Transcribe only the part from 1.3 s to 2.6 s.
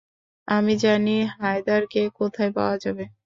হায়দারকে কোথায়